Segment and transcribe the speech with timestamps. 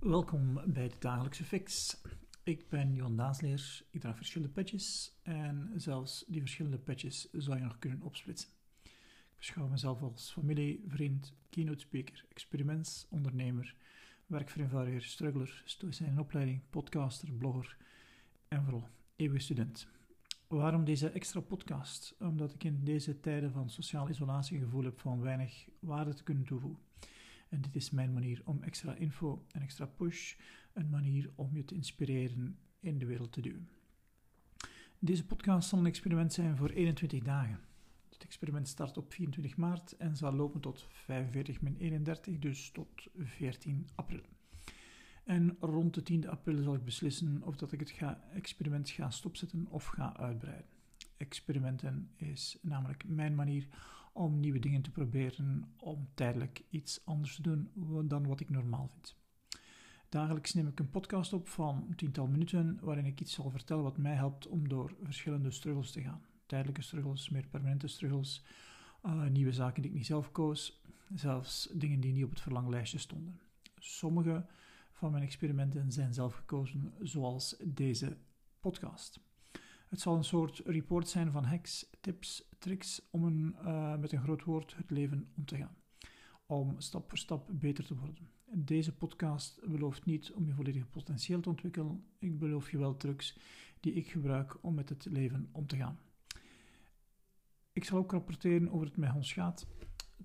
[0.00, 2.00] Welkom bij de dagelijkse fix.
[2.42, 7.64] Ik ben Johan Daasleer, ik draag verschillende petjes en zelfs die verschillende petjes zou je
[7.64, 8.50] nog kunnen opsplitsen.
[8.82, 13.74] Ik beschouw mezelf als familie, vriend, keynote speaker, experimentsondernemer,
[14.26, 17.76] werkvereenvoudiger, struggler, stoïcijn in opleiding, podcaster, blogger
[18.48, 19.88] en vooral eeuwige student.
[20.48, 22.14] Waarom deze extra podcast?
[22.18, 26.44] Omdat ik in deze tijden van sociale isolatie gevoel heb van weinig waarde te kunnen
[26.44, 26.82] toevoegen.
[27.50, 30.34] En dit is mijn manier om extra info en extra push,
[30.72, 33.68] een manier om je te inspireren in de wereld te duwen.
[34.98, 37.60] Deze podcast zal een experiment zijn voor 21 dagen.
[38.08, 42.88] Het experiment start op 24 maart en zal lopen tot 45 min 31, dus tot
[43.16, 44.22] 14 april.
[45.24, 47.94] En rond de 10 april zal ik beslissen of dat ik het
[48.32, 50.79] experiment ga stopzetten of ga uitbreiden.
[51.20, 53.68] Experimenten is namelijk mijn manier
[54.12, 57.70] om nieuwe dingen te proberen, om tijdelijk iets anders te doen
[58.08, 59.16] dan wat ik normaal vind.
[60.08, 63.82] Dagelijks neem ik een podcast op van een tiental minuten waarin ik iets zal vertellen
[63.82, 66.22] wat mij helpt om door verschillende struggles te gaan.
[66.46, 68.44] Tijdelijke struggles, meer permanente struggles,
[69.06, 70.82] uh, nieuwe zaken die ik niet zelf koos,
[71.14, 73.40] zelfs dingen die niet op het verlanglijstje stonden.
[73.78, 74.46] Sommige
[74.92, 78.16] van mijn experimenten zijn zelf gekozen, zoals deze
[78.60, 79.29] podcast.
[79.90, 84.22] Het zal een soort report zijn van hacks, tips, tricks om een, uh, met een
[84.22, 85.76] groot woord het leven om te gaan.
[86.46, 88.28] Om stap voor stap beter te worden.
[88.52, 92.04] Deze podcast belooft niet om je volledige potentieel te ontwikkelen.
[92.18, 93.38] Ik beloof je wel trucs
[93.80, 95.98] die ik gebruik om met het leven om te gaan.
[97.72, 99.66] Ik zal ook rapporteren over het met ons gaat.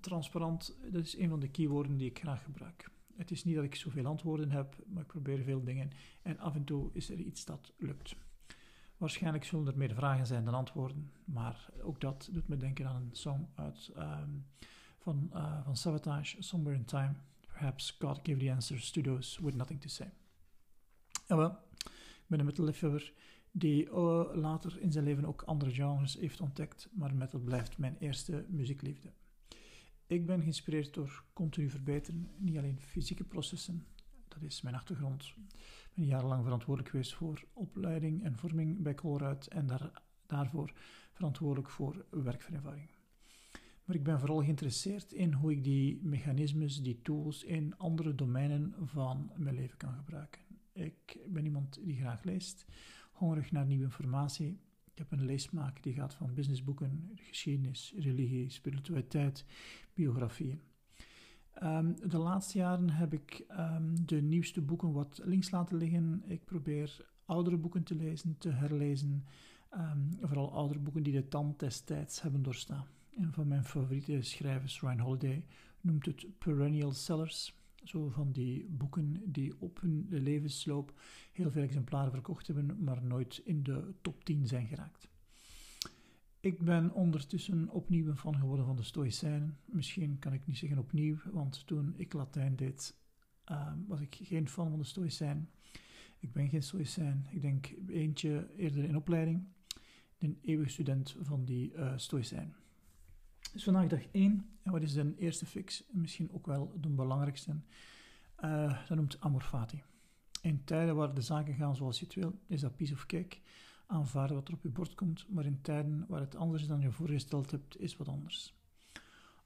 [0.00, 2.90] Transparant, dat is een van de keywoorden die ik graag gebruik.
[3.16, 5.90] Het is niet dat ik zoveel antwoorden heb, maar ik probeer veel dingen
[6.22, 8.16] en af en toe is er iets dat lukt.
[8.96, 12.96] Waarschijnlijk zullen er meer vragen zijn dan antwoorden, maar ook dat doet me denken aan
[12.96, 14.46] een song uit, um,
[14.98, 17.14] van, uh, van Savatage, Somewhere in Time.
[17.46, 20.10] Perhaps God gave the answers to those with nothing to say.
[21.26, 21.50] En wel,
[21.84, 23.12] ik ben een metalliefhebber
[23.50, 27.96] die uh, later in zijn leven ook andere genres heeft ontdekt, maar metal blijft mijn
[27.98, 29.12] eerste muziekliefde.
[30.06, 33.86] Ik ben geïnspireerd door continu verbeteren, niet alleen fysieke processen,
[34.28, 35.34] dat is mijn achtergrond.
[36.04, 40.72] Jarenlang verantwoordelijk geweest voor opleiding en vorming bij Colruyt en daar, daarvoor
[41.12, 42.90] verantwoordelijk voor werkvereenvoudiging.
[43.84, 48.74] Maar ik ben vooral geïnteresseerd in hoe ik die mechanismes, die tools in andere domeinen
[48.84, 50.40] van mijn leven kan gebruiken.
[50.72, 52.66] Ik ben iemand die graag leest,
[53.12, 54.58] hongerig naar nieuwe informatie.
[54.92, 59.44] Ik heb een leesmaak die gaat van businessboeken, geschiedenis, religie, spiritualiteit,
[59.94, 60.60] biografieën.
[61.62, 66.22] Um, de laatste jaren heb ik um, de nieuwste boeken wat links laten liggen.
[66.26, 69.24] Ik probeer oudere boeken te lezen, te herlezen.
[69.74, 72.86] Um, vooral oudere boeken die de tand des tijds hebben doorstaan.
[73.16, 75.44] Een van mijn favoriete schrijvers, Ryan Holiday,
[75.80, 77.54] noemt het perennial sellers.
[77.84, 80.92] Zo van die boeken die op hun levensloop
[81.32, 85.08] heel veel exemplaren verkocht hebben, maar nooit in de top 10 zijn geraakt.
[86.46, 89.58] Ik ben ondertussen opnieuw een fan geworden van de Stoïcijnen.
[89.64, 92.96] Misschien kan ik niet zeggen opnieuw, want toen ik Latijn deed,
[93.50, 95.50] uh, was ik geen fan van de Stoïcijnen.
[96.18, 97.26] Ik ben geen Stoïcijn.
[97.30, 99.48] Ik denk eentje eerder in opleiding.
[100.18, 102.54] Een eeuwig student van die uh, Stoïcijn.
[103.52, 104.48] Dus vandaag dag 1.
[104.62, 105.84] En wat is de eerste fix?
[105.90, 107.56] Misschien ook wel de belangrijkste.
[108.44, 109.82] Uh, dat noemt amor fati.
[110.42, 113.36] In tijden waar de zaken gaan zoals je het wil, is dat piece of cake
[113.86, 116.80] aanvaarden wat er op je bord komt, maar in tijden waar het anders is dan
[116.80, 118.54] je voorgesteld hebt, is wat anders.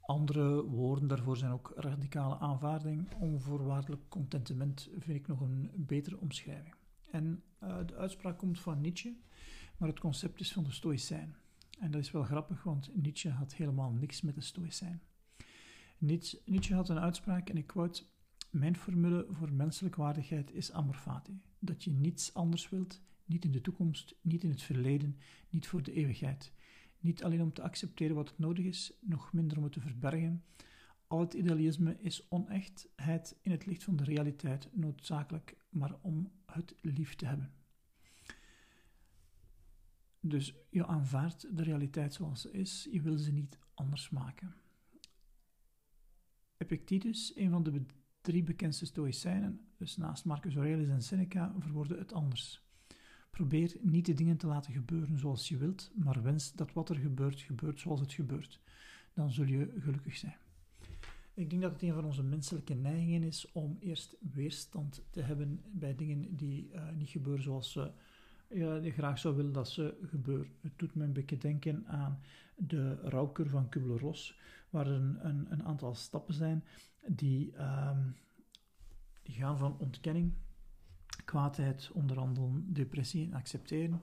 [0.00, 3.14] Andere woorden daarvoor zijn ook radicale aanvaarding.
[3.20, 6.74] Onvoorwaardelijk contentement vind ik nog een betere omschrijving.
[7.10, 9.16] En uh, de uitspraak komt van Nietzsche,
[9.76, 11.36] maar het concept is van de Stoïcijn.
[11.78, 15.02] En dat is wel grappig, want Nietzsche had helemaal niks met de Stoïcijn.
[15.98, 18.02] Nietzsche, had een uitspraak, en ik quote:
[18.50, 21.40] Mijn formule voor menselijke waardigheid is amor fati.
[21.58, 25.18] Dat je niets anders wilt niet in de toekomst, niet in het verleden,
[25.50, 26.52] niet voor de eeuwigheid.
[27.00, 30.44] Niet alleen om te accepteren wat het nodig is, nog minder om het te verbergen.
[31.06, 36.74] Al het idealisme is onechtheid in het licht van de realiteit noodzakelijk, maar om het
[36.80, 37.52] lief te hebben.
[40.20, 44.54] Dus je aanvaardt de realiteit zoals ze is, je wil ze niet anders maken.
[46.56, 47.84] Epictetus, een van de
[48.20, 52.67] drie bekendste Stoïcijnen, dus naast Marcus Aurelius en Seneca, verwoordde het anders.
[53.30, 56.96] Probeer niet de dingen te laten gebeuren zoals je wilt, maar wens dat wat er
[56.96, 58.60] gebeurt, gebeurt zoals het gebeurt.
[59.14, 60.36] Dan zul je gelukkig zijn.
[61.34, 65.62] Ik denk dat het een van onze menselijke neigingen is om eerst weerstand te hebben
[65.70, 67.90] bij dingen die uh, niet gebeuren zoals ze
[68.48, 70.52] uh, graag zou willen dat ze gebeuren.
[70.60, 72.20] Het doet me een beetje denken aan
[72.56, 74.38] de rouwkur van Kubler-Ross,
[74.70, 76.64] waar er een, een, een, aantal stappen zijn
[77.06, 77.98] die, uh,
[79.22, 80.32] die gaan van ontkenning,
[81.28, 84.02] kwaadheid, onderhandelen, depressie en accepteren.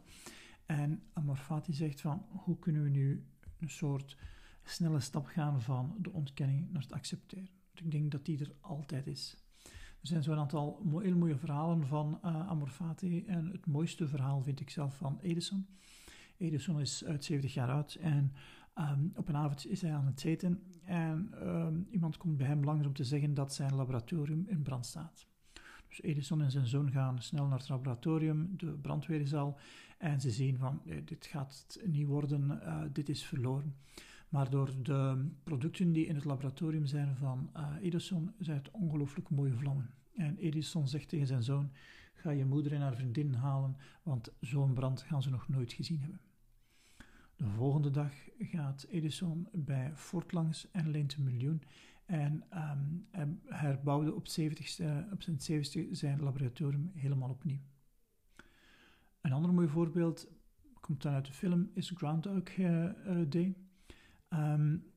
[0.65, 3.25] En Amorfati zegt van, hoe kunnen we nu
[3.59, 4.17] een soort
[4.63, 7.49] snelle stap gaan van de ontkenning naar het accepteren?
[7.73, 9.37] ik denk dat die er altijd is.
[10.01, 14.59] Er zijn zo'n aantal heel mooie verhalen van uh, Amorfati en het mooiste verhaal vind
[14.59, 15.67] ik zelf van Edison.
[16.37, 18.33] Edison is uit 70 jaar oud en
[18.75, 22.63] um, op een avond is hij aan het zitten en um, iemand komt bij hem
[22.63, 25.27] langs om te zeggen dat zijn laboratorium in brand staat.
[26.01, 29.57] Edison en zijn zoon gaan snel naar het laboratorium, de brandweer is al,
[29.97, 33.75] en ze zien van dit gaat niet worden, uh, dit is verloren.
[34.29, 39.29] Maar door de producten die in het laboratorium zijn van uh, Edison, zijn het ongelooflijk
[39.29, 39.89] mooie vlammen.
[40.13, 41.71] En Edison zegt tegen zijn zoon,
[42.13, 45.99] ga je moeder en haar vriendin halen, want zo'n brand gaan ze nog nooit gezien
[45.99, 46.19] hebben.
[47.35, 51.61] De volgende dag gaat Edison bij Ford langs en leent een miljoen.
[52.05, 52.43] En
[53.11, 53.34] um,
[53.65, 54.79] herbouwde op, 70,
[55.11, 57.59] op zijn 70 zijn laboratorium helemaal opnieuw.
[59.21, 60.27] Een ander mooi voorbeeld
[60.85, 62.91] komt dan uit de film is Groundhog uh,
[63.27, 63.55] Day,
[64.29, 64.91] um,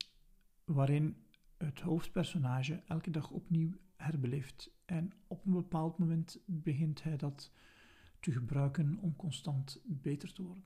[0.64, 1.16] waarin
[1.56, 4.70] het hoofdpersonage elke dag opnieuw herbeleeft.
[4.84, 7.52] En op een bepaald moment begint hij dat
[8.20, 10.64] te gebruiken om constant beter te worden.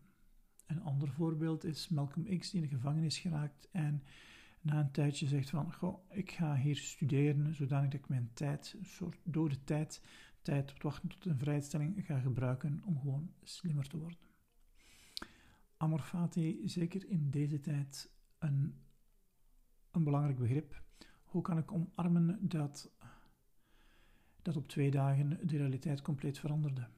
[0.66, 4.02] Een ander voorbeeld is Malcolm X, die in de gevangenis geraakt en
[4.62, 8.74] na een tijdje zegt van, goh, ik ga hier studeren, zodanig dat ik mijn tijd,
[8.78, 10.02] een soort dode tijd,
[10.42, 14.18] tijd op wachten tot een vrijstelling ga gebruiken om gewoon slimmer te worden.
[15.76, 18.74] Amor fati, zeker in deze tijd, een,
[19.90, 20.82] een belangrijk begrip.
[21.24, 22.92] Hoe kan ik omarmen dat,
[24.42, 26.88] dat op twee dagen de realiteit compleet veranderde?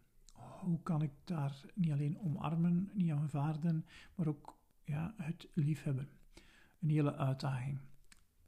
[0.64, 6.08] hoe kan ik daar niet alleen omarmen, niet aanvaarden, maar ook ja, het liefhebben.
[6.84, 7.78] Een hele uitdaging.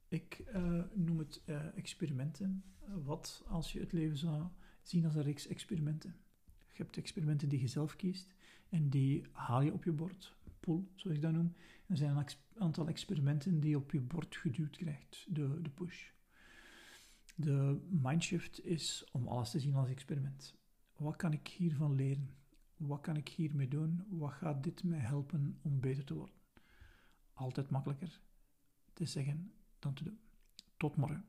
[0.09, 2.65] Ik uh, noem het uh, experimenten.
[3.05, 4.47] wat als je het leven zou
[4.83, 6.17] zien als een reeks experimenten?
[6.47, 8.35] Je hebt experimenten die je zelf kiest
[8.69, 11.55] en die haal je op je bord, pull, zoals ik dat noem.
[11.87, 12.27] Er zijn een
[12.59, 16.11] aantal experimenten die je op je bord geduwd krijgt, de, de push.
[17.35, 20.55] De mindshift is om alles te zien als experiment.
[20.97, 22.31] Wat kan ik hiervan leren?
[22.77, 24.05] Wat kan ik hiermee doen?
[24.09, 26.35] Wat gaat dit mij helpen om beter te worden?
[27.33, 28.25] Altijd makkelijker
[28.97, 30.19] te zeggen dan te doen.
[30.77, 31.25] Tot morgen.